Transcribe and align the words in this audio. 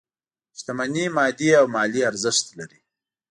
شتمني 0.59 1.05
مادي 1.17 1.49
او 1.59 1.65
مالي 1.75 2.01
ارزښت 2.09 2.45
لري. 2.59 2.79